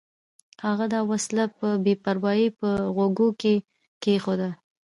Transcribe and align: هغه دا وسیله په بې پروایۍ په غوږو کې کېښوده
هغه 0.65 0.85
دا 0.93 0.99
وسیله 1.11 1.45
په 1.57 1.67
بې 1.83 1.93
پروایۍ 2.03 2.47
په 2.59 2.69
غوږو 2.95 3.29
کې 3.41 3.53
کېښوده 4.03 4.49